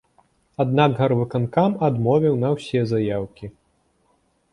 [0.63, 3.45] Аднак гарвыканкам адмовіў на ўсе заяўкі.